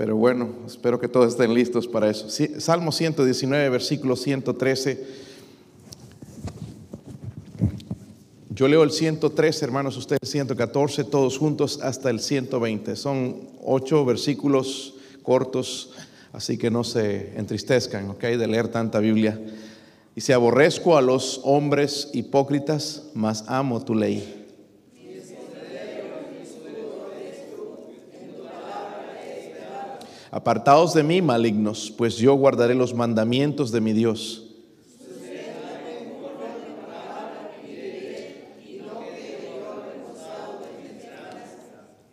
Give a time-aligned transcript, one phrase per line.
[0.00, 2.26] pero bueno, espero que todos estén listos para eso.
[2.58, 5.06] Salmo 119, versículo 113.
[8.48, 12.96] Yo leo el 113, hermanos, ustedes 114, todos juntos hasta el 120.
[12.96, 15.92] Son ocho versículos cortos,
[16.32, 18.22] así que no se entristezcan, ¿ok?
[18.22, 19.38] De leer tanta Biblia.
[20.14, 24.39] Dice, aborrezco a los hombres hipócritas, mas amo tu ley.
[30.32, 34.46] Apartaos de mí, malignos, pues yo guardaré los mandamientos de mi Dios.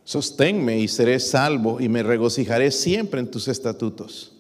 [0.04, 4.34] Sosténme y seré salvo y me regocijaré siempre en tus estatutos.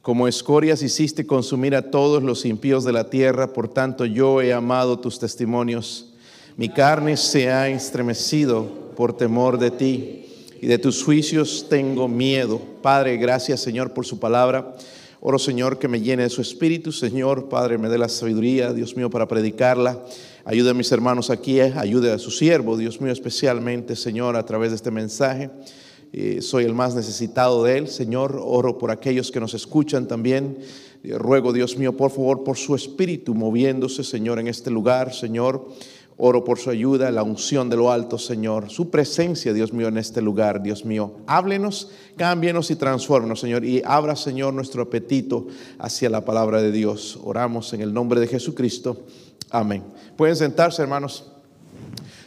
[0.00, 4.52] Como escorias hiciste consumir a todos los impíos de la tierra, por tanto yo he
[4.52, 6.11] amado tus testimonios.
[6.56, 10.26] Mi carne se ha estremecido por temor de ti
[10.60, 12.60] y de tus juicios tengo miedo.
[12.82, 14.76] Padre, gracias Señor por su palabra.
[15.20, 16.92] Oro, Señor, que me llene de su espíritu.
[16.92, 20.04] Señor, Padre, me dé la sabiduría, Dios mío, para predicarla.
[20.44, 21.72] Ayude a mis hermanos aquí, eh.
[21.76, 25.48] ayude a su siervo, Dios mío, especialmente, Señor, a través de este mensaje.
[26.12, 28.38] Eh, soy el más necesitado de él, Señor.
[28.44, 30.58] Oro por aquellos que nos escuchan también.
[31.04, 35.68] Eh, ruego, Dios mío, por favor, por su espíritu moviéndose, Señor, en este lugar, Señor.
[36.18, 38.70] Oro por su ayuda, la unción de lo alto, Señor.
[38.70, 41.14] Su presencia, Dios mío, en este lugar, Dios mío.
[41.26, 43.64] Háblenos, cámbienos y transfórmenos, Señor.
[43.64, 45.46] Y abra, Señor, nuestro apetito
[45.78, 47.18] hacia la palabra de Dios.
[47.24, 49.04] Oramos en el nombre de Jesucristo.
[49.50, 49.82] Amén.
[50.16, 51.24] Pueden sentarse, hermanos.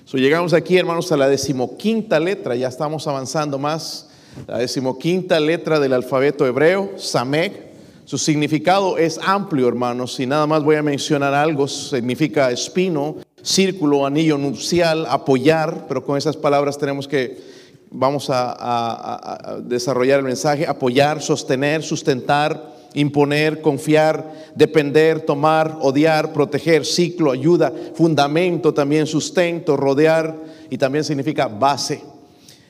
[0.03, 2.55] So, llegamos aquí, hermanos, a la decimoquinta letra.
[2.55, 4.09] Ya estamos avanzando más.
[4.47, 7.65] La decimoquinta letra del alfabeto hebreo, Samek.
[8.05, 11.67] Su significado es amplio, hermanos, y nada más voy a mencionar algo.
[11.67, 17.37] Significa espino, círculo, anillo nupcial, apoyar, pero con esas palabras tenemos que,
[17.91, 27.31] vamos a, desarrollar el mensaje, apoyar, sostener, sustentar, imponer, confiar, depender, tomar, odiar, proteger, ciclo,
[27.31, 30.35] ayuda, fundamento, también sustento, rodear
[30.71, 32.01] y también significa base.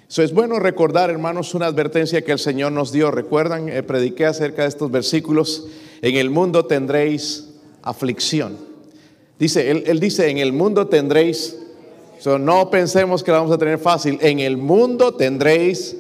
[0.09, 3.11] Eso es bueno recordar, hermanos, una advertencia que el Señor nos dio.
[3.11, 5.67] Recuerdan, eh, prediqué acerca de estos versículos.
[6.01, 7.50] En el mundo tendréis
[7.81, 8.64] aflicción.
[9.38, 11.57] Dice, él, dice, en el mundo tendréis,
[12.40, 15.97] no pensemos que la vamos a tener fácil, en el mundo tendréis,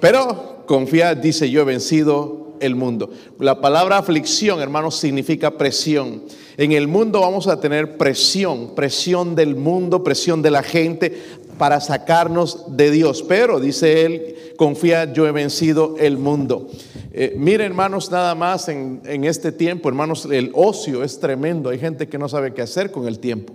[0.00, 3.10] pero confía, dice, yo he vencido el mundo.
[3.38, 6.22] La palabra aflicción, hermanos, significa presión.
[6.56, 11.16] En el mundo vamos a tener presión, presión del mundo, presión de la gente
[11.58, 13.22] para sacarnos de Dios.
[13.22, 16.68] Pero, dice él, confía, yo he vencido el mundo.
[17.12, 21.70] Eh, mire, hermanos, nada más en, este tiempo, hermanos, el ocio es tremendo.
[21.70, 23.54] Hay gente que no sabe qué hacer con el tiempo.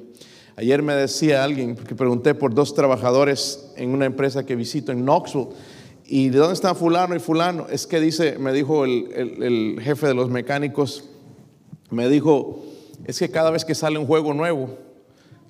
[0.55, 5.03] Ayer me decía alguien, que pregunté por dos trabajadores en una empresa que visito en
[5.05, 5.49] Knoxville,
[6.05, 7.67] ¿y de dónde están fulano y fulano?
[7.69, 11.05] Es que dice, me dijo el, el jefe de los mecánicos,
[11.91, 12.63] me dijo,
[13.05, 14.69] es que cada vez que sale un juego nuevo,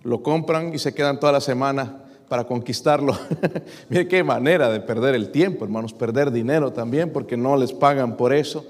[0.03, 3.17] lo compran y se quedan toda la semana para conquistarlo.
[3.90, 8.16] Mire qué manera de perder el tiempo, hermanos, perder dinero también porque no les pagan
[8.16, 8.66] por eso.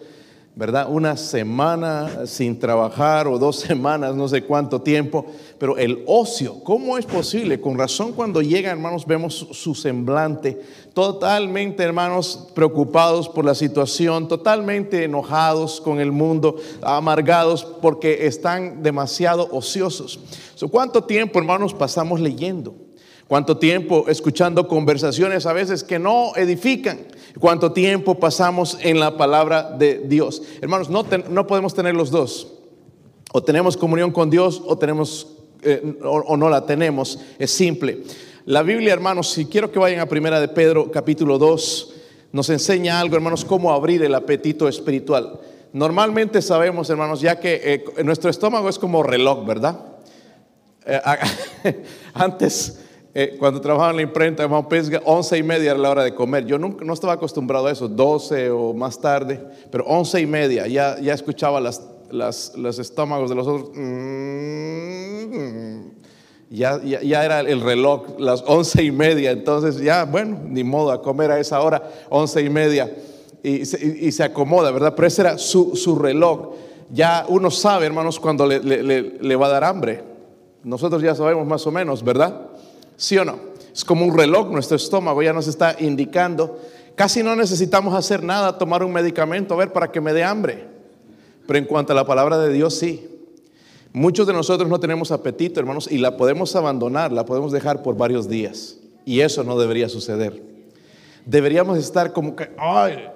[0.56, 0.88] ¿Verdad?
[0.90, 5.26] Una semana sin trabajar o dos semanas, no sé cuánto tiempo,
[5.58, 7.62] pero el ocio, ¿cómo es posible?
[7.62, 10.60] Con razón cuando llega, hermanos, vemos su semblante,
[10.94, 19.48] totalmente, hermanos, preocupados por la situación, totalmente enojados con el mundo, amargados porque están demasiado
[19.52, 20.20] ociosos.
[20.72, 22.89] ¿Cuánto tiempo, hermanos, pasamos leyendo?
[23.30, 27.02] ¿Cuánto tiempo escuchando conversaciones a veces que no edifican?
[27.40, 30.42] ¿Cuánto tiempo pasamos en la palabra de Dios?
[30.60, 32.52] Hermanos, no, no podemos tener los dos.
[33.32, 37.20] O tenemos comunión con Dios o, tenemos, eh, o, no la tenemos.
[37.38, 38.02] Es simple.
[38.46, 41.94] La Biblia, hermanos, si quiero que vayan a Primera de Pedro, capítulo 2,
[42.32, 45.40] nos enseña algo, hermanos, cómo abrir el apetito espiritual.
[45.72, 49.80] Normalmente sabemos, hermanos, ya que eh, nuestro estómago es como reloj, ¿verdad?
[50.84, 51.00] Eh,
[52.16, 56.14] antes eh, cuando trabajaba en la imprenta, once 11 y media era la hora de
[56.14, 56.46] comer.
[56.46, 60.68] Yo nunca, no estaba acostumbrado a eso, 12 o más tarde, pero 11 y media,
[60.68, 63.72] ya, ya escuchaba las, las, los estómagos de los otros.
[63.74, 64.60] Mm,
[66.52, 71.02] ya, ya, era el reloj, las 11 y media, entonces ya, bueno, ni modo a
[71.02, 72.96] comer a esa hora, 11 y media,
[73.42, 74.94] y, y, se acomoda, ¿verdad?
[74.96, 76.56] Pero ese era su, su, reloj.
[76.92, 78.84] Ya uno sabe, hermanos, cuando le, le,
[79.20, 80.04] le va a dar hambre.
[80.64, 82.49] Nosotros ya sabemos más o menos, ¿verdad?
[83.00, 83.40] ¿Sí o no?
[83.74, 86.60] Es como un reloj, nuestro estómago ya nos está indicando.
[86.96, 90.68] Casi no necesitamos hacer nada, tomar un medicamento, a ver, para que me dé hambre.
[91.48, 93.08] Pero en cuanto a la palabra de Dios, sí.
[93.94, 97.96] Muchos de nosotros no tenemos apetito, hermanos, y la podemos abandonar, la podemos dejar por
[97.96, 98.78] varios días.
[99.06, 100.44] Y eso no debería suceder.
[101.26, 103.08] Deberíamos estar como que, ay,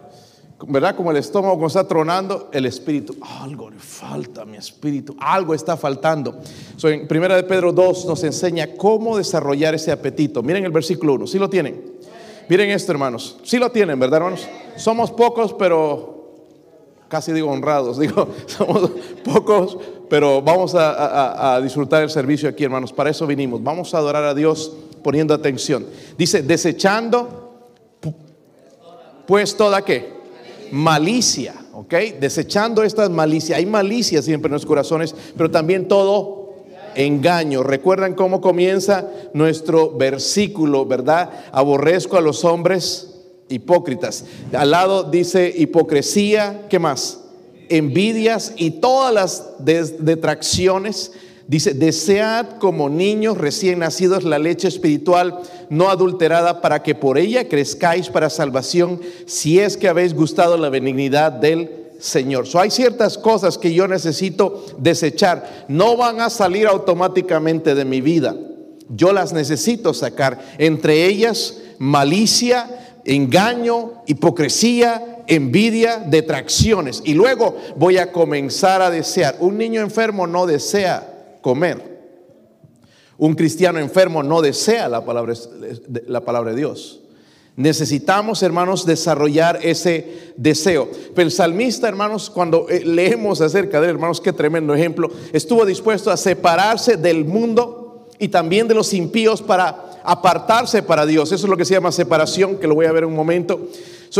[0.67, 0.95] ¿verdad?
[0.95, 5.53] Como el estómago cuando está tronando, el espíritu, algo le falta a mi espíritu, algo
[5.53, 6.39] está faltando.
[6.77, 10.41] So, Primera de Pedro 2 nos enseña cómo desarrollar ese apetito.
[10.41, 11.93] Miren el versículo 1, ¿sí lo tienen?
[12.49, 13.37] Miren esto, hermanos.
[13.43, 14.47] Sí lo tienen, ¿verdad, hermanos?
[14.75, 16.13] Somos pocos, pero
[17.07, 18.91] casi digo honrados, digo, somos
[19.23, 19.77] pocos,
[20.09, 22.91] pero vamos a, a, disfrutar el servicio aquí, hermanos.
[22.91, 23.63] Para eso vinimos.
[23.63, 25.85] Vamos a adorar a Dios poniendo atención.
[26.17, 27.51] Dice, desechando,
[29.25, 30.22] pues toda qué?
[30.71, 31.93] Malicia, ¿ok?
[32.19, 33.57] Desechando estas malicias.
[33.57, 36.43] Hay malicia siempre en los corazones, pero también todo
[36.95, 37.63] engaño.
[37.63, 41.29] ¿Recuerdan cómo comienza nuestro versículo, verdad?
[41.51, 43.09] Aborrezco a los hombres
[43.49, 44.25] hipócritas.
[44.53, 47.19] Al lado dice hipocresía, ¿qué más?
[47.69, 51.11] Envidias y todas las detracciones.
[51.53, 55.39] Dice, desead como niños recién nacidos la leche espiritual
[55.69, 60.69] no adulterada para que por ella crezcáis para salvación, si es que habéis gustado la
[60.69, 61.69] benignidad del
[61.99, 62.47] Señor.
[62.47, 65.67] So, hay ciertas cosas que yo necesito desechar.
[65.67, 68.35] No van a salir automáticamente de mi vida.
[68.89, 70.39] Yo las necesito sacar.
[70.57, 77.03] Entre ellas, malicia, engaño, hipocresía, envidia, detracciones.
[77.05, 79.35] Y luego voy a comenzar a desear.
[79.39, 81.11] Un niño enfermo no desea
[81.43, 81.93] comer.
[83.19, 85.35] Un cristiano enfermo no desea la palabra,
[86.07, 87.01] la palabra de Dios.
[87.55, 90.89] Necesitamos, hermanos, desarrollar ese deseo.
[91.13, 95.63] Pero el salmista, hermanos, cuando eh, leemos acerca de él, hermanos, qué tremendo ejemplo, estuvo
[95.63, 101.31] dispuesto a separarse del mundo y también de los impíos para apartarse para Dios.
[101.31, 103.67] Eso es lo que se llama separación, que lo voy a ver en un momento.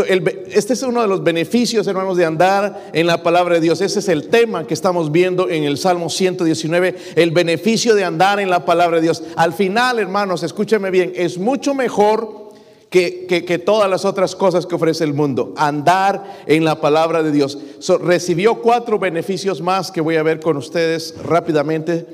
[0.02, 3.80] Este es uno de los beneficios, hermanos, de andar en la palabra de Dios.
[3.80, 8.40] Ese es el tema que estamos viendo en el Salmo 119, el beneficio de andar
[8.40, 9.22] en la palabra de Dios.
[9.36, 12.44] Al final, hermanos, escúcheme bien, es mucho mejor
[12.90, 15.52] que, todas las otras cosas que ofrece el mundo.
[15.56, 17.58] Andar en la palabra de Dios.
[18.00, 22.06] recibió cuatro beneficios más que voy a ver con ustedes rápidamente.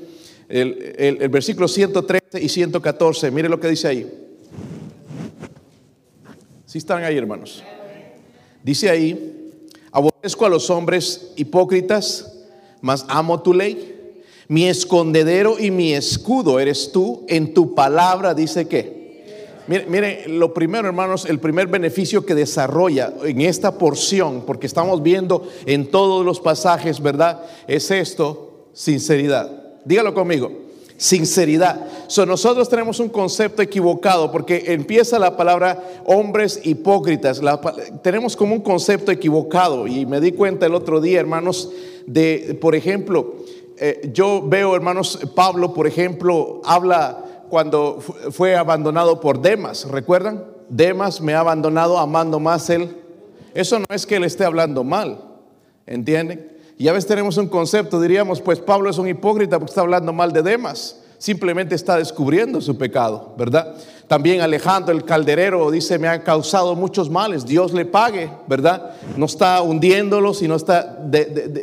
[0.48, 3.30] El, el, versículo 113 y 114.
[3.30, 4.10] Mire lo que dice ahí.
[6.64, 7.62] Si están ahí, hermanos.
[8.62, 9.62] Dice ahí,
[9.92, 12.32] aborrezco a los hombres hipócritas,
[12.80, 13.96] mas amo tu ley.
[14.48, 17.24] Mi escondedero y mi escudo eres tú.
[17.28, 19.00] En tu palabra dice que
[19.70, 25.46] Mire, lo primero, hermanos, el primer beneficio que desarrolla en esta porción, porque estamos viendo
[25.64, 27.44] en todos los pasajes, ¿verdad?
[27.68, 29.48] Es esto, sinceridad.
[29.84, 30.50] Dígalo conmigo,
[31.00, 31.88] sinceridad.
[32.08, 37.40] So, nosotros tenemos un concepto equivocado porque empieza la palabra hombres hipócritas.
[38.02, 41.70] tenemos como un concepto equivocado y me di cuenta el otro día, hermanos,
[42.06, 43.36] de, por ejemplo,
[43.78, 47.98] eh, yo veo, hermanos, Pablo, por ejemplo, habla cuando
[48.30, 50.44] fue abandonado por Demas, ¿recuerdan?
[50.68, 52.94] Demas me ha abandonado amando más él.
[53.54, 55.18] Eso no es que él esté hablando mal,
[55.86, 56.59] ¿entienden?
[56.80, 60.12] Y a veces tenemos un concepto, diríamos, pues Pablo es un hipócrita porque está hablando
[60.12, 63.76] mal de Demas simplemente está descubriendo su pecado, ¿verdad?
[64.08, 68.92] También Alejandro el calderero dice, me ha causado muchos males, Dios le pague, ¿verdad?
[69.18, 70.98] No está hundiéndolo, sino está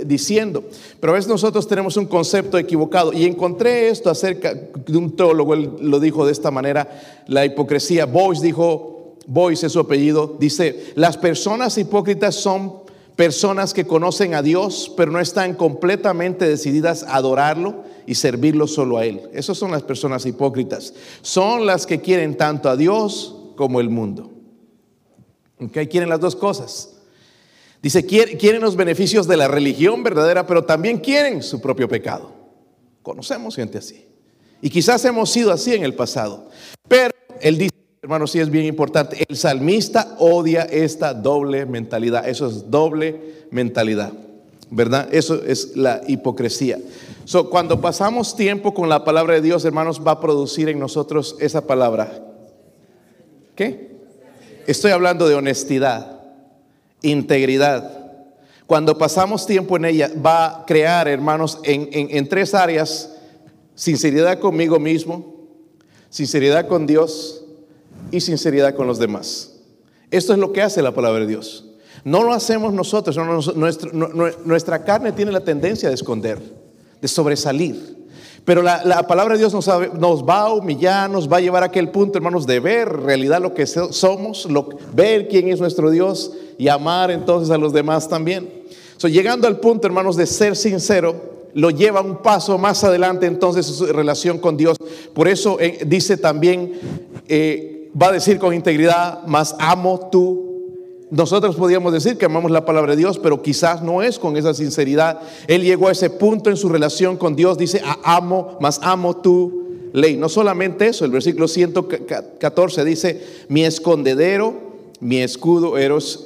[0.05, 0.63] diciendo.
[0.99, 3.11] Pero a veces nosotros tenemos un concepto equivocado.
[3.11, 8.05] Y encontré esto acerca de un teólogo, él lo dijo de esta manera, la hipocresía.
[8.05, 12.86] Boyce dijo, Boyce es su apellido, dice, las personas hipócritas son
[13.17, 18.99] personas que conocen a Dios, pero no están completamente decididas a adorarlo y servirlo solo
[18.99, 19.23] a Él.
[19.33, 20.93] Esas son las personas hipócritas.
[21.21, 24.31] Son las que quieren tanto a Dios como el mundo.
[25.59, 25.87] ¿Okay?
[25.87, 26.93] Quieren las dos cosas.
[27.81, 32.31] Dice, quieren los beneficios de la religión verdadera, pero también quieren su propio pecado.
[33.01, 34.05] Conocemos gente así.
[34.61, 36.49] Y quizás hemos sido así en el pasado.
[36.87, 37.73] Pero Él dice,
[38.07, 39.25] Hermanos, sí es bien importante.
[39.27, 42.25] El salmista odia esta doble mentalidad.
[42.25, 43.19] Eso es doble
[43.51, 44.13] mentalidad.
[44.69, 45.09] ¿Verdad?
[45.11, 46.79] Eso es la hipocresía.
[47.25, 51.35] So, cuando pasamos tiempo con la palabra de Dios, hermanos, va a producir en nosotros
[51.41, 52.23] esa palabra.
[53.55, 53.97] ¿Qué?
[54.67, 56.21] Estoy hablando de honestidad,
[57.01, 57.91] integridad.
[58.67, 63.17] Cuando pasamos tiempo en ella, va a crear, hermanos, en, en tres áreas,
[63.75, 65.35] sinceridad conmigo mismo,
[66.09, 67.36] sinceridad con Dios
[68.11, 69.53] y sinceridad con los demás.
[70.11, 71.65] Esto es lo que hace la palabra de Dios.
[72.03, 73.17] No lo hacemos nosotros,
[74.45, 76.39] nuestra, carne tiene la tendencia de esconder,
[77.01, 77.97] de sobresalir.
[78.45, 81.89] Pero la, palabra de Dios nos, va a humillar, nos va a llevar a aquel
[81.89, 84.47] punto, hermanos, de ver realidad lo que somos,
[84.93, 88.49] ver quién es nuestro Dios y amar entonces a los demás también.
[88.95, 93.65] So, llegando al punto, hermanos, de ser sincero, lo lleva un paso más adelante entonces
[93.65, 94.77] su relación con Dios.
[95.13, 96.71] Por eso eh, dice también,
[97.27, 100.45] eh, va a decir con integridad, más amo tú.
[101.09, 104.53] Nosotros podríamos decir que amamos la palabra de Dios, pero quizás no es con esa
[104.53, 105.21] sinceridad.
[105.47, 109.89] Él llegó a ese punto en su relación con Dios, dice, amo, más amo tu
[109.93, 110.17] ley.
[110.17, 114.53] No solamente eso, el versículo 114 dice, mi escondedero,
[114.99, 116.25] mi escudo eres.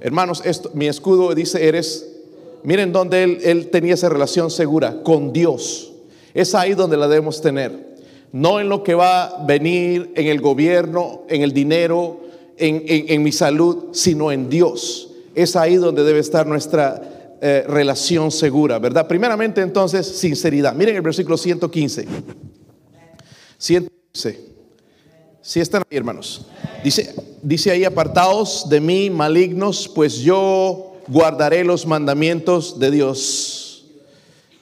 [0.00, 2.08] Hermanos, esto, mi escudo dice, eres
[2.62, 5.92] Miren donde él, tenía esa relación segura, con Dios.
[6.34, 7.96] Es ahí donde la debemos tener.
[8.32, 12.20] No en lo que va a venir, en el gobierno, en el dinero,
[12.56, 15.10] en, mi salud, sino en Dios.
[15.34, 19.06] Es ahí donde debe estar nuestra eh, relación segura, ¿verdad?
[19.06, 20.74] Primeramente entonces, sinceridad.
[20.74, 22.06] Miren el versículo 115.
[23.58, 24.48] 115.
[25.40, 26.46] Si están ahí, hermanos.
[26.84, 33.67] Dice, dice ahí, apartados de mí, malignos, pues yo guardaré los mandamientos de Dios.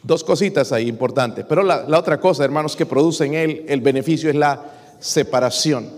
[0.07, 1.45] Dos cositas ahí importantes.
[1.49, 4.65] Pero la, otra cosa, hermanos, que produce en él el beneficio es la
[5.01, 5.91] separación.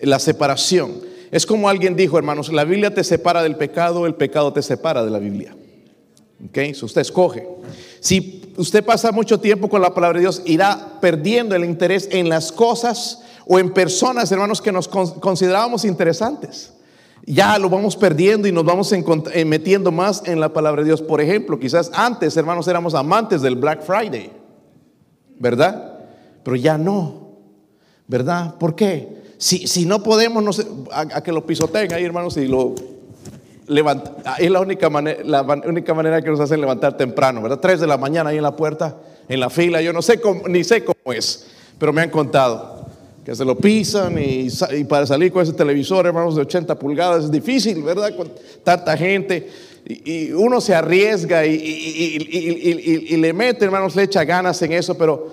[0.00, 1.00] La separación.
[1.30, 5.04] Es como alguien dijo, hermanos, la Biblia te separa del pecado, el pecado te separa
[5.04, 5.54] de la Biblia.
[6.44, 6.58] ¿Ok?
[6.82, 7.46] usted escoge.
[8.00, 12.28] Si usted pasa mucho tiempo con la palabra de Dios, irá perdiendo el interés en
[12.28, 16.75] las cosas o en personas, hermanos, que nos considerábamos interesantes
[17.24, 21.02] ya lo vamos perdiendo y nos vamos eh, metiendo más en la palabra de Dios.
[21.02, 24.30] Por ejemplo, quizás antes, hermanos, éramos amantes del Black Friday,
[25.38, 25.98] ¿verdad?
[26.44, 27.32] Pero ya no,
[28.06, 28.54] ¿verdad?
[28.56, 29.24] ¿Por qué?
[29.38, 32.74] Si, si no podemos, no sé, a, que lo pisoteen ahí, hermanos, y lo
[33.66, 34.14] levantan.
[34.38, 37.58] Es la única, manera, la única manera que nos hacen levantar temprano, ¿verdad?
[37.58, 38.96] Tres de la mañana ahí en la puerta,
[39.28, 39.82] en la fila.
[39.82, 41.46] Yo no sé ni sé cómo es,
[41.78, 42.75] pero me han contado
[43.26, 44.48] que se lo pisan y,
[44.84, 48.14] para salir con ese televisor, hermanos, de 80 pulgadas es difícil, ¿verdad?
[48.16, 48.30] Con
[48.62, 49.50] tanta gente.
[49.84, 55.26] Y, uno se arriesga y, le mete, hermanos, le echa ganas en eso, pero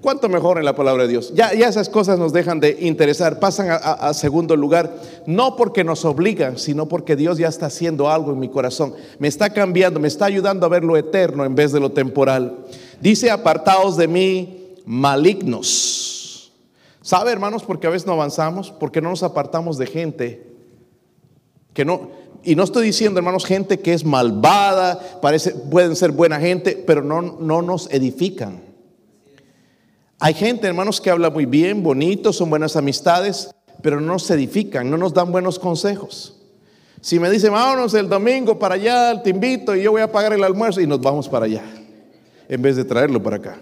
[0.00, 1.32] ¿cuánto mejor en la palabra de Dios?
[1.32, 4.92] Ya, ya esas cosas nos dejan de interesar, pasan a, segundo lugar,
[5.24, 8.94] no porque nos obligan, sino porque Dios ya está haciendo algo en mi corazón.
[9.20, 12.64] Me está cambiando, me está ayudando a ver lo eterno en vez de lo temporal.
[13.00, 16.01] Dice, apartados de mí, malignos.
[17.02, 18.70] ¿Sabe, hermanos, por qué a veces no avanzamos?
[18.70, 20.52] Porque no nos apartamos de gente
[21.74, 22.10] que no,
[22.44, 27.02] y no estoy diciendo, hermanos, gente que es malvada, parece, pueden ser buena gente, pero
[27.02, 28.60] no, no nos edifican.
[30.18, 34.90] Hay gente, hermanos, que habla muy bien, bonito, son buenas amistades, pero no nos edifican,
[34.90, 36.38] no nos dan buenos consejos.
[37.00, 40.32] Si me dicen, vámonos el domingo para allá, te invito y yo voy a pagar
[40.32, 41.64] el almuerzo y nos vamos para allá,
[42.48, 43.60] en vez de traerlo para acá.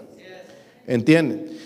[0.85, 1.60] ¿Entienden?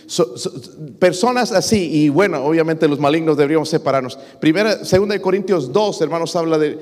[1.00, 4.18] Personas así, y bueno, obviamente los malignos deberíamos separarnos.
[4.40, 6.78] Primera, segunda de Corintios 2, hermanos, habla de,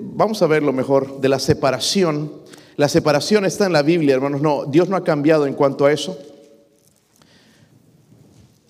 [0.00, 2.32] vamos a verlo mejor, de la separación.
[2.76, 4.40] La separación está en la Biblia, hermanos.
[4.40, 6.16] No, Dios no ha cambiado en cuanto a eso.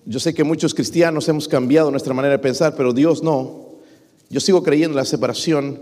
[0.05, 3.69] Yo sé que muchos cristianos hemos cambiado nuestra manera de pensar, pero Dios no.
[4.31, 5.81] Yo sigo creyendo en la separación.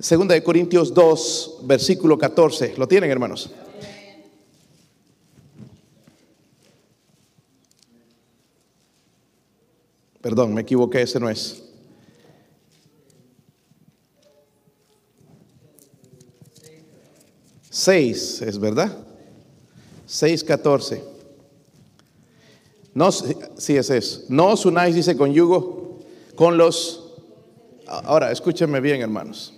[0.00, 2.74] Segunda de Corintios 2, versículo 14.
[2.76, 3.50] ¿Lo tienen, hermanos?
[10.20, 11.62] Perdón, me equivoqué, ese no es.
[17.70, 18.96] Seis, ¿es verdad?
[20.04, 21.02] Seis, catorce.
[22.92, 24.22] No, sí es eso.
[24.28, 26.00] No os unáis, dice, con yugo,
[26.34, 27.14] con los...
[27.86, 29.54] Ahora, escúchenme bien, hermanos.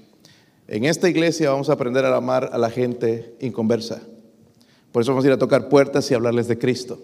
[0.68, 4.02] En esta iglesia vamos a aprender a amar a la gente inconversa.
[4.92, 7.00] Por eso vamos a ir a tocar puertas y hablarles de Cristo.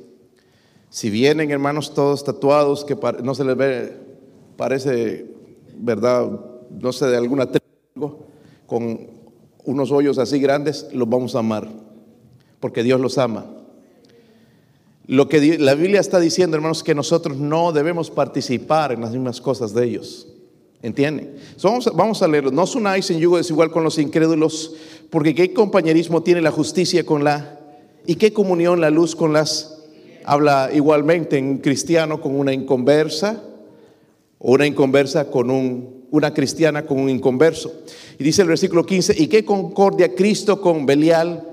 [0.90, 3.96] Si vienen hermanos todos tatuados que no se les ve,
[4.56, 5.26] parece,
[5.76, 6.30] ¿verdad?
[6.70, 8.16] No sé, de alguna tribu,
[8.66, 9.06] con
[9.64, 11.68] unos hoyos así grandes, los vamos a amar,
[12.58, 13.46] porque Dios los ama.
[15.06, 19.40] Lo que la Biblia está diciendo, hermanos, que nosotros no debemos participar en las mismas
[19.40, 20.28] cosas de ellos.
[20.80, 21.36] ¿Entienden?
[21.62, 22.50] vamos, vamos, a leerlo.
[22.50, 24.74] No os unáis en yugo desigual con los incrédulos,
[25.10, 27.58] porque qué compañerismo tiene la justicia con la,
[28.06, 29.77] y qué comunión la luz con las
[30.24, 33.42] habla igualmente en cristiano con una inconversa,
[34.38, 37.72] o una inconversa con un, una cristiana con un inconverso.
[38.18, 41.44] Y dice el versículo 15, ¿y qué concordia Cristo con Belial?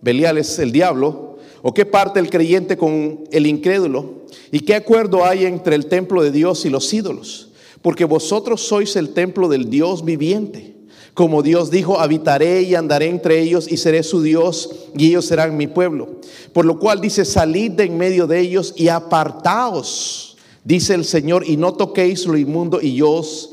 [0.00, 1.38] Belial es el diablo.
[1.62, 4.22] ¿O qué parte el creyente con el incrédulo?
[4.52, 7.50] ¿Y qué acuerdo hay entre el templo de Dios y los ídolos?
[7.82, 10.77] Porque vosotros sois el templo del Dios viviente.
[11.18, 15.56] Como Dios dijo, habitaré y andaré entre ellos y seré su Dios y ellos serán
[15.56, 16.20] mi pueblo.
[16.52, 21.42] Por lo cual dice, salid de en medio de ellos y apartaos, dice el Señor,
[21.44, 23.50] y no toquéis lo inmundo y yo os...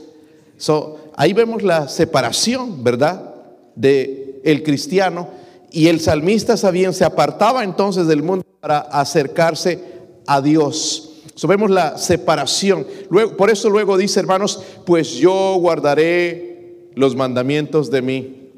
[1.16, 3.34] ahí vemos la separación, ¿verdad?
[3.76, 5.30] De el cristiano
[5.72, 9.80] Y el salmista sabían, se apartaba entonces del mundo para acercarse
[10.28, 11.14] a Dios.
[11.34, 12.86] So, vemos la separación.
[13.10, 16.55] Luego, por eso luego dice, hermanos, pues yo guardaré
[16.96, 18.52] los mandamientos de mi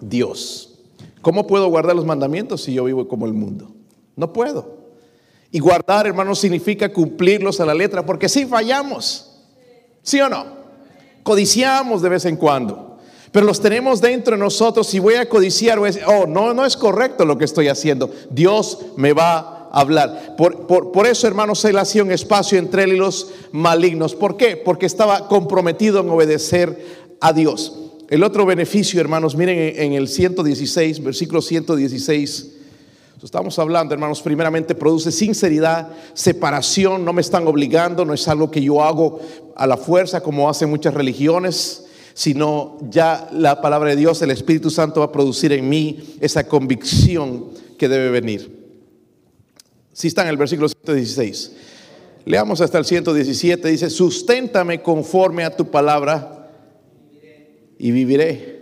[0.00, 0.78] Dios.
[1.22, 3.70] ¿Cómo puedo guardar los mandamientos si yo vivo como el mundo?
[4.16, 4.78] No puedo.
[5.50, 9.30] Y guardar, hermanos, significa cumplirlos a la letra, porque si fallamos,
[10.02, 10.60] ¿sí o no?
[11.22, 12.98] Codiciamos de vez en cuando,
[13.32, 14.86] pero los tenemos dentro de nosotros.
[14.86, 17.68] Si voy a codiciar, voy a decir, oh, no, no es correcto lo que estoy
[17.68, 18.10] haciendo.
[18.30, 20.34] Dios me va a hablar.
[20.36, 24.14] Por, por, eso, hermanos, él hacía un espacio entre él y los malignos.
[24.14, 24.56] ¿Por qué?
[24.56, 27.74] Porque estaba comprometido en obedecer a Dios.
[28.08, 32.56] El otro beneficio, hermanos, miren en el 116, versículo 116.
[33.22, 38.62] Estamos hablando, hermanos, primeramente produce sinceridad, separación, no me están obligando, no es algo que
[38.62, 39.20] yo hago
[39.54, 41.84] a la fuerza como hacen muchas religiones,
[42.14, 46.48] sino ya la palabra de Dios, el Espíritu Santo va a producir en mí esa
[46.48, 48.58] convicción que debe venir.
[49.92, 51.52] Si está en el versículo 116.
[52.24, 56.39] Leamos hasta el 117, dice, susténtame conforme a tu palabra
[57.80, 58.60] y viviré.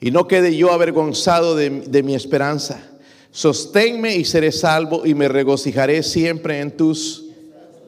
[0.00, 2.82] Y no quede yo avergonzado de, mi esperanza
[3.30, 7.26] Sosténme y seré salvo y me regocijaré siempre en tus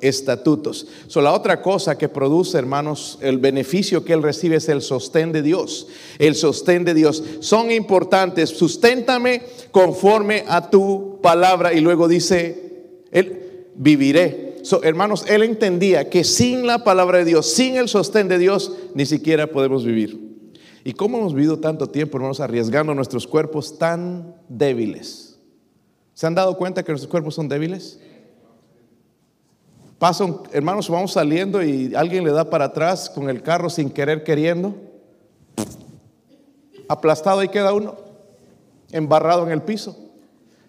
[0.02, 0.86] estatutos.
[1.06, 5.32] So, la otra cosa que produce, hermanos, el beneficio que él recibe es el sostén
[5.32, 5.86] de Dios.
[6.18, 7.24] El sostén de Dios.
[7.40, 8.50] Son importantes.
[8.50, 11.72] Susténtame conforme a tu palabra.
[11.72, 14.58] Y luego dice, él viviré.
[14.64, 18.72] So, hermanos, él entendía que sin la palabra de Dios, sin el sostén de Dios,
[18.94, 20.27] ni siquiera podemos vivir.
[20.84, 25.38] ¿Y cómo hemos vivido tanto tiempo, hermanos, arriesgando nuestros cuerpos tan débiles?
[26.14, 28.00] ¿Se han dado cuenta que nuestros cuerpos son débiles?
[29.98, 34.22] Pasan, hermanos, vamos saliendo y alguien le da para atrás con el carro sin querer
[34.22, 34.74] queriendo.
[36.88, 37.96] Aplastado ahí queda uno,
[38.92, 39.96] embarrado en el piso.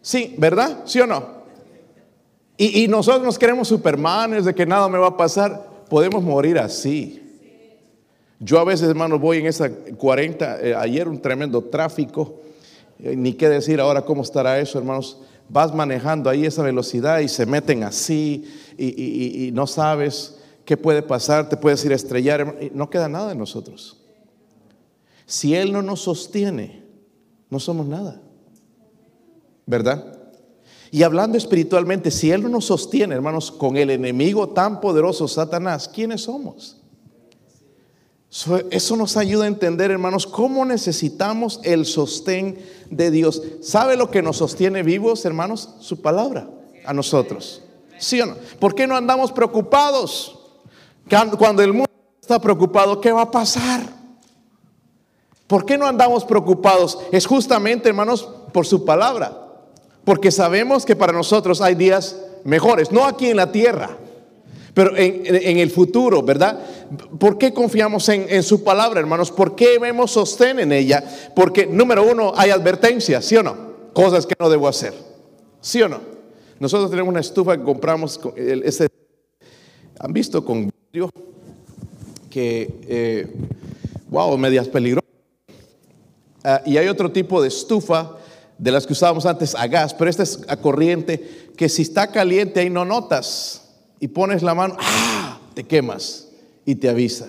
[0.01, 0.79] Sí, ¿verdad?
[0.85, 1.39] ¿Sí o no?
[2.57, 5.85] Y, y nosotros nos queremos supermanes de que nada me va a pasar.
[5.89, 7.18] Podemos morir así.
[8.39, 12.41] Yo a veces, hermanos, voy en esa 40, eh, ayer un tremendo tráfico,
[12.99, 15.17] eh, ni qué decir ahora cómo estará eso, hermanos
[15.49, 18.45] vas manejando ahí esa velocidad y se meten así
[18.77, 23.35] y, no sabes qué puede pasar, te puedes ir a estrellar, no queda nada de
[23.35, 23.97] nosotros.
[25.25, 26.83] Si Él no nos sostiene,
[27.49, 28.21] no somos nada.
[29.65, 30.17] ¿Verdad?
[30.91, 35.87] Y hablando espiritualmente, si Él no nos sostiene, hermanos, con el enemigo tan poderoso, Satanás,
[35.87, 36.78] ¿quiénes somos?
[38.69, 42.59] Eso nos ayuda a entender, hermanos, cómo necesitamos el sostén
[42.91, 43.41] de Dios.
[43.61, 45.69] ¿Sabe lo que nos sostiene vivos, hermanos?
[45.79, 46.47] Su palabra
[46.85, 47.63] a nosotros.
[47.97, 48.35] ¿Sí o no?
[48.59, 50.39] ¿Por qué no andamos preocupados?
[51.39, 51.89] Cuando el mundo
[52.21, 53.81] está preocupado, ¿qué va a pasar?
[55.47, 56.99] ¿Por qué no andamos preocupados?
[57.11, 59.35] Es justamente, hermanos, por su palabra.
[60.05, 63.97] Porque sabemos que para nosotros hay días mejores, no aquí en la tierra
[64.79, 66.57] pero en, el futuro, ¿verdad?
[67.19, 69.29] ¿Por qué confiamos en, su palabra, hermanos?
[69.29, 71.03] ¿Por qué vemos sostén en ella?
[71.35, 73.57] Porque, número uno, hay advertencias, ¿sí o no?
[73.91, 74.93] Cosas que no debo hacer,
[75.59, 75.99] ¿sí o no?
[76.61, 78.87] Nosotros tenemos una estufa que compramos, ese,
[79.99, 81.09] ¿han visto con vidrio?
[82.29, 83.27] Que, eh,
[84.07, 85.09] wow, medias peligrosas.
[86.41, 88.15] Ah, y hay otro tipo de estufa
[88.57, 92.09] de las que usábamos antes a gas, pero esta es a corriente, que si está
[92.13, 93.65] caliente ahí no notas
[93.99, 95.39] y pones la mano, ¡ah!
[95.53, 96.29] Te quemas
[96.65, 97.27] y te avisa.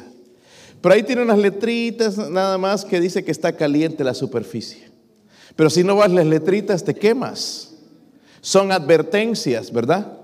[0.80, 4.90] Pero ahí tiene unas letritas nada más que dice que está caliente la superficie.
[5.56, 7.74] Pero si no vas las letritas, te quemas.
[8.40, 10.18] Son advertencias, ¿verdad?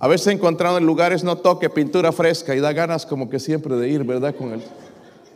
[0.00, 3.76] A veces encontrado en lugares no toque pintura fresca y da ganas como que siempre
[3.76, 4.34] de ir, ¿verdad?
[4.34, 4.62] Con el...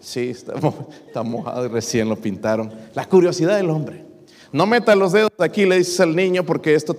[0.00, 2.72] Sí, está mojado y recién lo pintaron.
[2.94, 4.07] La curiosidad del hombre.
[4.52, 6.96] No metas los dedos aquí, le dices al niño, porque esto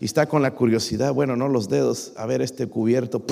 [0.00, 3.22] y está con la curiosidad, bueno, no los dedos, a ver este cubierto,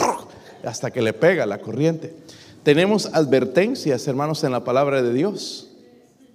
[0.64, 2.14] hasta que le pega la corriente.
[2.62, 5.70] Tenemos advertencias, hermanos, en la palabra de Dios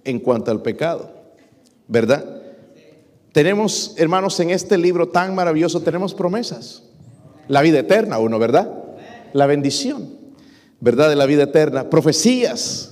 [0.04, 1.10] en cuanto al pecado,
[1.86, 2.24] ¿verdad?
[3.32, 6.82] Tenemos, hermanos, en este libro tan maravilloso, tenemos promesas.
[7.46, 8.72] La vida eterna, uno, ¿verdad?
[9.32, 10.08] La bendición,
[10.80, 11.10] ¿verdad?
[11.10, 11.90] De la vida eterna.
[11.90, 12.87] Profecías,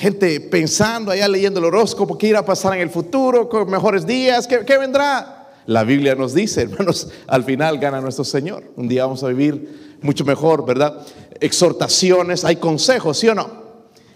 [0.00, 4.06] gente pensando allá leyendo el horóscopo, qué irá a pasar en el futuro, con mejores
[4.06, 5.50] días, qué, vendrá.
[5.66, 8.64] La Biblia nos dice, hermanos, al final gana nuestro Señor.
[8.76, 11.06] Un día vamos a vivir mucho mejor, ¿verdad?
[11.38, 13.50] Exhortaciones, hay consejos, ¿sí o no?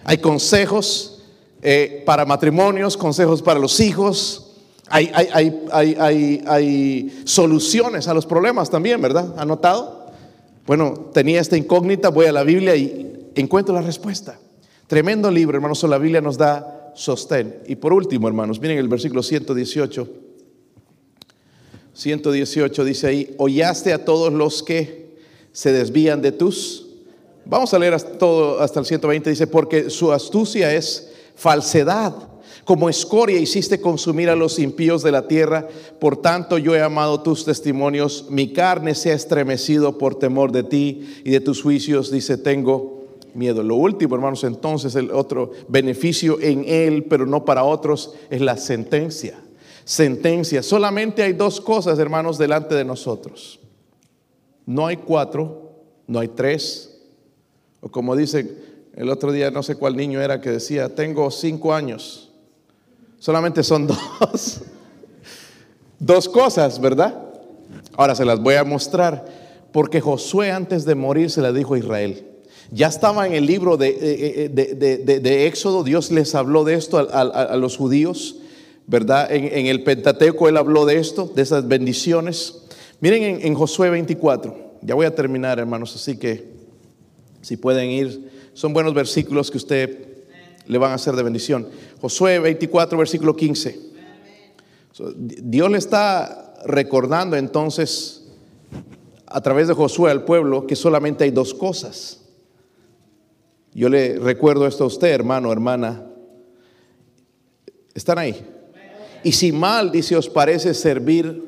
[0.05, 1.23] Hay consejos
[1.61, 4.53] eh, para matrimonios, consejos para los hijos,
[4.89, 9.35] hay, hay, hay, soluciones a los problemas también, ¿verdad?
[9.37, 10.07] ¿Ha notado?
[10.67, 14.39] Bueno, tenía esta incógnita, voy a la Biblia y encuentro la respuesta.
[14.87, 15.83] Tremendo libro, hermanos.
[15.85, 17.63] La Biblia nos da sostén.
[17.67, 20.09] Y por último, hermanos, miren el versículo 118.
[21.95, 25.17] 118 dice ahí, hollaste a todos los que
[25.53, 26.87] se desvían de tus.
[27.45, 32.15] Vamos a leer hasta, todo, hasta el 120, dice, porque su astucia es falsedad.
[32.65, 35.69] Como escoria hiciste consumir a los impíos de la tierra,
[36.01, 40.63] por tanto yo he amado tus testimonios, mi carne se ha estremecido por temor de
[40.63, 43.04] ti y de tus juicios, dice, tengo
[43.35, 43.63] miedo.
[43.63, 48.57] Lo último, hermanos, entonces el otro beneficio en él, pero no para otros, es la
[48.57, 49.39] sentencia.
[49.85, 50.63] Sentencia.
[50.63, 53.61] Solamente hay dos cosas, hermanos, delante de nosotros.
[54.67, 55.73] No hay cuatro,
[56.07, 57.03] no hay tres.
[57.81, 58.59] O como dicen,
[58.95, 62.31] el otro día no sé cuál niño era que decía, tengo cinco años.
[63.19, 63.87] Solamente son
[64.21, 64.63] dos.
[65.99, 67.23] dos cosas, ¿verdad?
[67.97, 69.45] Ahora se las voy a mostrar.
[69.73, 72.34] Porque Josué antes de morir se la dijo a Israel.
[72.71, 76.99] Ya estaba en el libro de, eh, eh, de, Éxodo, Dios les habló de esto
[76.99, 78.37] a, los judíos,
[78.87, 79.31] ¿verdad?
[79.33, 82.63] En, el Pentateuco Él habló de esto, de esas bendiciones.
[83.01, 86.55] Miren en, en Josué 24, ya voy a terminar hermanos, así que
[87.43, 90.15] si pueden ir, son buenos versículos que usted
[90.67, 91.69] le van a hacer de bendición.
[92.01, 93.79] Josué 24, versículo 15.
[95.17, 98.25] Dios le está recordando entonces
[99.27, 102.24] a través de Josué al pueblo que solamente hay dos cosas.
[103.75, 106.07] Yo le recuerdo esto a usted, hermano, hermana.
[107.93, 108.47] ¿Están ahí?
[109.25, 111.43] Y si mal, dice, os parece servir,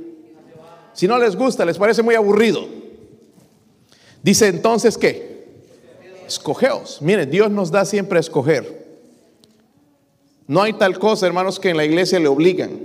[0.93, 2.67] si no les gusta, les parece muy aburrido.
[4.23, 5.45] Dice entonces ¿qué?
[6.27, 7.01] Escogeos.
[7.01, 8.87] Mire, Dios nos da siempre a escoger.
[10.49, 12.81] No hay tal cosa, hermanos, que en la iglesia le obligan.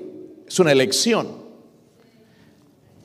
[0.46, 1.42] Es una elección.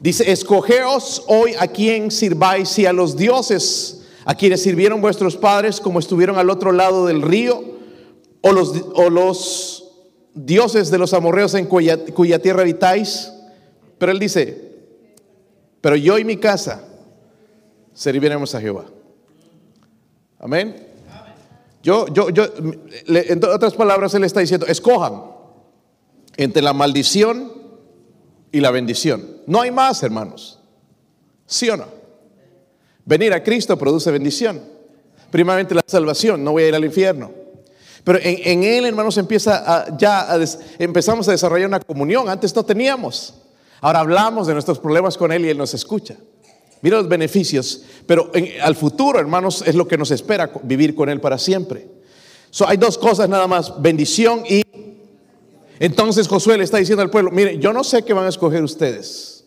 [0.01, 5.81] Dice, escogeos hoy a quien sirváis y a los dioses a quienes sirvieron vuestros padres
[5.81, 7.63] como estuvieron al otro lado del río,
[8.43, 9.89] o los, o los
[10.35, 13.33] dioses de los amorreos en cuya, tierra habitáis.
[13.99, 14.75] Pero él dice,
[15.81, 16.85] pero yo y mi casa
[17.95, 18.87] serviremos a Jehová.
[20.41, 20.89] Amén.
[21.85, 22.47] Yo, yo, yo,
[23.07, 25.23] en otras palabras, él está diciendo, escojan
[26.37, 27.53] entre la maldición
[28.51, 29.25] y la bendición.
[29.47, 30.59] No hay más, hermanos.
[31.47, 32.06] ¿Sí o no?
[33.07, 34.61] Venir a Cristo produce bendición.
[35.31, 37.31] Primeramente la salvación, no voy a ir al infierno.
[38.05, 40.29] Pero en, Él, hermanos, empieza ya
[40.79, 42.29] empezamos a desarrollar una comunión.
[42.29, 43.35] Antes no teníamos.
[43.81, 46.17] Ahora hablamos de nuestros problemas con Él y Él nos escucha.
[46.83, 47.83] Mira los beneficios.
[48.07, 48.31] Pero
[48.63, 51.89] al futuro, hermanos, es lo que nos espera vivir con Él para siempre.
[52.51, 54.63] So, hay dos cosas nada más, bendición y...
[55.79, 58.63] Entonces Josué le está diciendo al pueblo, mire, yo no sé qué van a escoger
[58.63, 59.45] ustedes,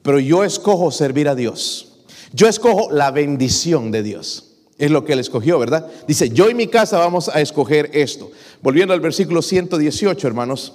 [0.00, 1.95] pero yo escojo servir a Dios.
[2.36, 4.52] Yo escojo la bendición de Dios.
[4.76, 5.90] Es lo que él escogió, ¿verdad?
[6.06, 8.30] Dice, yo y mi casa vamos a escoger esto.
[8.60, 10.74] Volviendo al versículo 118, hermanos.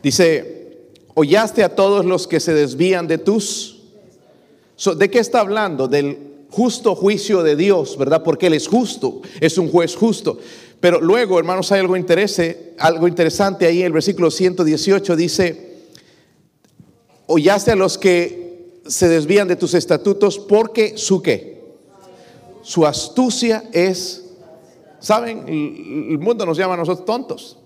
[0.00, 3.80] Dice, hollaste a todos los que se desvían de tus...
[4.96, 5.88] ¿De qué está hablando?
[5.88, 6.18] Del
[6.50, 8.22] justo juicio de Dios, ¿verdad?
[8.22, 10.38] Porque Él es justo, es un juez justo.
[10.78, 13.82] Pero luego, hermanos, hay algo, interese, algo interesante ahí.
[13.82, 15.78] El versículo 118 dice,
[17.26, 18.43] hollaste a los que
[18.86, 21.62] se desvían de tus estatutos porque su qué?
[22.62, 24.24] Su astucia es,
[24.98, 25.44] ¿saben?
[25.48, 27.58] El mundo nos llama a nosotros tontos,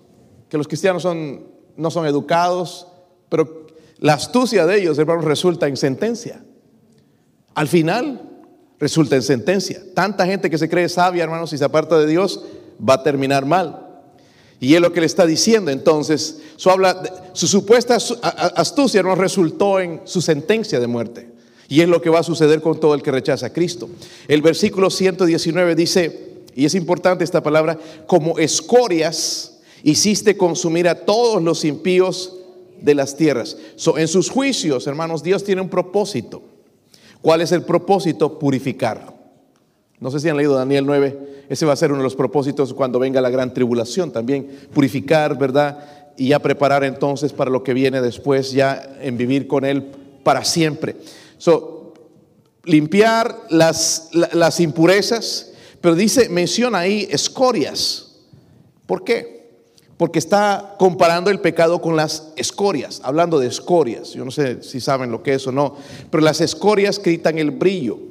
[0.49, 2.89] que los cristianos son, no son educados,
[3.29, 3.67] pero
[3.99, 6.43] la astucia de ellos, hermanos, resulta en sentencia.
[7.55, 8.23] Al final,
[8.79, 9.83] resulta en sentencia.
[9.95, 12.45] Tanta gente que se cree sabia, hermanos, y se aparta de Dios,
[12.87, 13.88] va a terminar mal.
[14.61, 15.71] Y es lo que le está diciendo.
[15.71, 21.29] Entonces, su, habla, su supuesta astucia no resultó en su sentencia de muerte.
[21.69, 23.89] Y es lo que va a suceder con todo el que rechaza a Cristo.
[24.27, 31.43] El versículo 119 dice, y es importante esta palabra, como escorias hiciste consumir a todos
[31.43, 32.35] los impíos
[32.81, 33.57] de las tierras.
[33.97, 36.43] en sus juicios, hermanos, Dios tiene un propósito.
[37.21, 38.39] ¿Cuál es el propósito?
[38.39, 39.18] Purificar.
[40.01, 42.73] No sé si han leído Daniel 9, ese va a ser uno de los propósitos
[42.73, 46.13] cuando venga la gran tribulación también, purificar, ¿verdad?
[46.17, 49.91] Y ya preparar entonces para lo que viene después, ya en vivir con Él
[50.23, 50.97] para siempre.
[51.37, 51.95] So,
[52.65, 58.17] limpiar las, las impurezas, pero dice, menciona ahí escorias.
[58.87, 59.39] ¿Por qué?
[59.97, 64.13] Porque está comparando el pecado con las escorias, hablando de escorias.
[64.13, 65.75] Yo no sé si saben lo que es o no,
[66.11, 68.08] pero las escorias quitan el brillo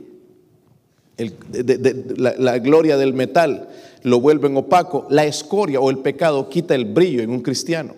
[1.18, 3.70] la, gloria del metal
[4.04, 5.08] lo vuelven opaco.
[5.10, 7.94] La escoria o el pecado quita el brillo en un cristiano.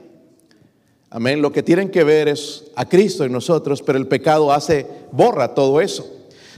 [1.09, 1.41] Amén.
[1.41, 5.53] Lo que tienen que ver es a Cristo en nosotros, pero el pecado hace, borra
[5.53, 6.07] todo eso.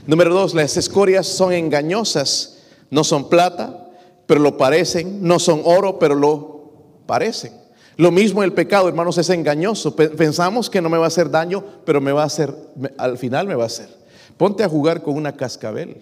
[0.06, 2.58] Número dos, las escorias son engañosas,
[2.90, 3.88] no son plata,
[4.26, 6.72] pero lo parecen, no son oro, pero lo
[7.06, 7.52] parecen.
[7.96, 9.94] Lo mismo el pecado, hermanos, es engañoso.
[9.94, 12.54] Pensamos que no me va a hacer daño, pero me va a hacer,
[12.98, 13.88] al final me va a hacer.
[14.36, 15.98] Ponte a jugar con una cascabel.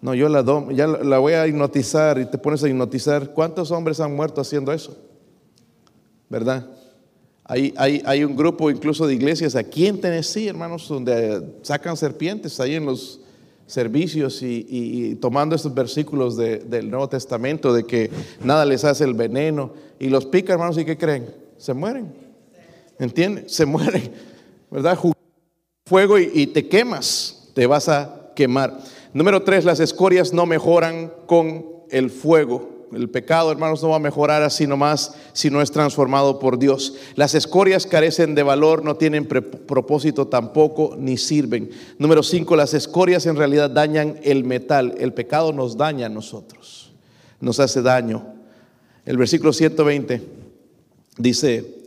[0.00, 3.32] No, yo la, ya la voy a hipnotizar y te pones a hipnotizar.
[3.32, 4.96] ¿Cuántos hombres han muerto haciendo eso?
[6.28, 6.66] ¿Verdad?
[7.44, 12.58] Hay, hay, hay, un grupo incluso de iglesias aquí en Tennessee, hermanos, donde sacan serpientes
[12.58, 13.20] ahí en los
[13.66, 18.10] servicios y, tomando estos versículos del Nuevo Testamento de que
[18.42, 21.32] nada les hace el veneno y los pica, hermanos, ¿y qué creen?
[21.56, 22.12] Se mueren.
[22.98, 23.52] ¿Entiendes?
[23.52, 24.10] Se mueren,
[24.70, 24.98] ¿verdad?
[25.84, 28.78] Fuego y te quemas, te vas a quemar.
[29.16, 32.86] Número tres, las escorias no mejoran con el fuego.
[32.92, 36.96] El pecado, hermanos, no va a mejorar así nomás si no es transformado por Dios.
[37.14, 41.70] Las escorias carecen de valor, no tienen propósito tampoco, ni sirven.
[41.98, 44.94] Número cinco, las escorias en realidad dañan el metal.
[44.98, 46.92] El pecado nos daña a nosotros,
[47.40, 48.34] nos hace daño.
[49.06, 50.20] El versículo 120
[51.16, 51.86] dice,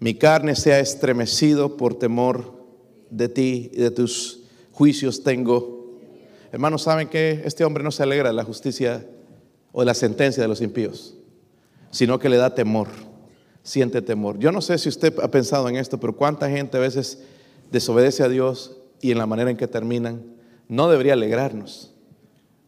[0.00, 2.56] mi carne se ha estremecido por temor
[3.08, 4.40] de ti y de tus
[4.72, 5.75] juicios tengo.
[6.56, 9.04] Hermanos, ¿saben que este hombre no se alegra de la justicia
[9.72, 11.14] o de la sentencia de los impíos,
[11.90, 12.88] sino que le da temor,
[13.62, 14.38] siente temor.
[14.38, 17.22] Yo no sé si usted ha pensado en esto, pero cuánta gente a veces
[17.70, 20.24] desobedece a Dios y en la manera en que terminan,
[20.66, 21.92] no debería alegrarnos,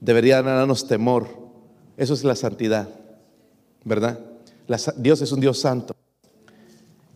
[0.00, 1.26] debería darnos temor.
[1.96, 2.90] Eso es la santidad,
[3.84, 4.20] ¿verdad?
[4.98, 5.96] Dios es un Dios santo,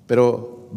[0.06, 0.70] pero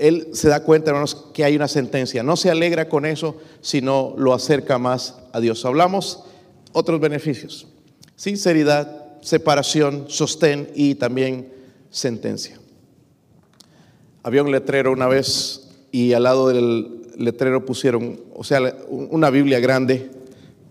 [0.00, 2.22] Él se da cuenta, hermanos, que hay una sentencia.
[2.22, 5.64] No se alegra con eso, sino lo acerca más a Dios.
[5.64, 6.24] Hablamos
[6.72, 7.66] otros beneficios
[8.20, 11.50] sinceridad, separación, sostén y también
[11.88, 12.60] sentencia.
[14.22, 19.58] Había un letrero una vez y al lado del letrero pusieron, o sea, una Biblia
[19.58, 20.10] grande,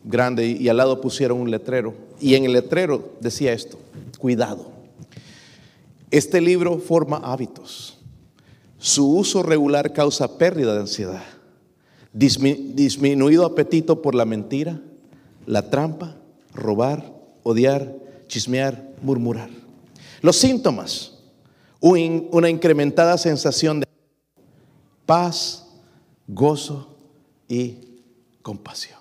[0.04, 1.96] grande, y al lado pusieron un letrero.
[2.22, 3.80] Y en el letrero decía esto,
[4.20, 4.70] cuidado.
[6.12, 7.99] Este libro forma hábitos.
[8.80, 11.24] Su uso regular causa pérdida de ansiedad,
[12.14, 14.80] disminuido apetito por la mentira,
[15.46, 16.16] la trampa,
[16.54, 17.14] robar,
[17.44, 17.94] odiar,
[18.28, 19.50] chismear, murmurar.
[20.22, 21.20] Los síntomas,
[21.82, 23.88] una incrementada sensación de
[25.06, 25.68] paz,
[26.28, 26.96] gozo
[27.48, 27.78] y
[28.42, 29.00] compasión.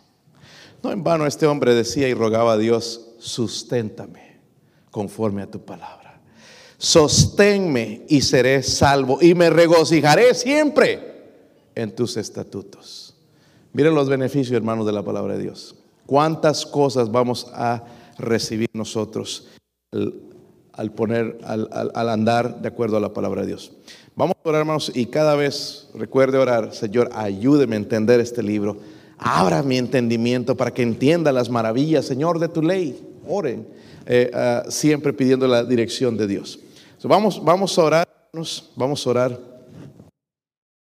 [0.83, 4.38] No en vano este hombre decía y rogaba a Dios, susténtame
[4.91, 5.98] conforme a tu palabra.
[6.79, 11.01] Sosténme y seré salvo y me regocijaré siempre
[11.75, 13.17] en tus estatutos.
[13.73, 15.75] Miren los beneficios, hermanos, de la palabra de Dios.
[16.07, 17.85] ¿Cuántas cosas vamos a
[18.19, 19.49] recibir nosotros
[20.73, 23.73] al, poner, al, andar de acuerdo a la palabra de Dios.
[24.14, 28.79] Vamos a orar, hermanos, y cada vez recuerde orar, Señor, ayúdeme a entender este libro.
[29.19, 33.01] Abra mi entendimiento para que entienda las maravillas, Señor, de tu ley.
[33.27, 33.67] Oren,
[34.07, 36.61] eh, ah, siempre pidiendo la dirección de Dios.
[37.05, 38.09] Vamos, vamos a orar,
[38.77, 39.48] vamos a orar.